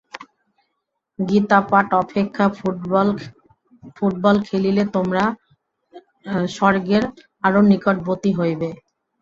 গীতাপাঠ 1.19 1.87
অপেক্ষা 2.01 2.45
ফুটবল 3.97 4.35
খেলিলে 4.47 4.83
তোমরা 4.95 5.23
স্বর্গের 6.55 7.03
আরও 7.43 7.59
নিকটবর্তী 7.71 8.31
হইবে। 8.39 8.69